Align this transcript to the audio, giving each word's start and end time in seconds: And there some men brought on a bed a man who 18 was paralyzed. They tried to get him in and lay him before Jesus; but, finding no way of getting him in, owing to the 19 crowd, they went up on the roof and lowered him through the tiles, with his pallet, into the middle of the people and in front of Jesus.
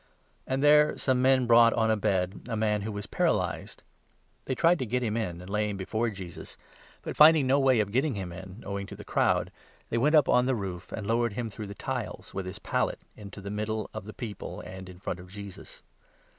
And 0.47 0.63
there 0.63 0.97
some 0.97 1.21
men 1.21 1.45
brought 1.45 1.73
on 1.73 1.91
a 1.91 1.95
bed 1.95 2.47
a 2.49 2.55
man 2.55 2.81
who 2.81 2.89
18 2.89 2.93
was 2.95 3.05
paralyzed. 3.05 3.83
They 4.45 4.55
tried 4.55 4.79
to 4.79 4.85
get 4.87 5.03
him 5.03 5.15
in 5.15 5.41
and 5.41 5.47
lay 5.47 5.69
him 5.69 5.77
before 5.77 6.09
Jesus; 6.09 6.57
but, 7.03 7.15
finding 7.15 7.45
no 7.45 7.59
way 7.59 7.79
of 7.79 7.91
getting 7.91 8.15
him 8.15 8.31
in, 8.31 8.63
owing 8.65 8.87
to 8.87 8.95
the 8.95 9.03
19 9.03 9.05
crowd, 9.13 9.51
they 9.91 9.99
went 9.99 10.15
up 10.15 10.27
on 10.27 10.47
the 10.47 10.55
roof 10.55 10.91
and 10.91 11.05
lowered 11.05 11.33
him 11.33 11.51
through 11.51 11.67
the 11.67 11.75
tiles, 11.75 12.33
with 12.33 12.47
his 12.47 12.57
pallet, 12.57 12.97
into 13.15 13.41
the 13.41 13.51
middle 13.51 13.91
of 13.93 14.05
the 14.05 14.13
people 14.15 14.61
and 14.61 14.89
in 14.89 14.97
front 14.97 15.19
of 15.19 15.29
Jesus. 15.29 15.83